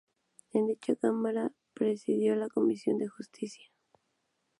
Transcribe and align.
En 0.53 0.65
dicha 0.65 0.95
cámara 0.95 1.51
presidió 1.75 2.35
la 2.35 2.49
Comisión 2.49 2.97
de 2.97 3.07
Justicia. 3.07 3.69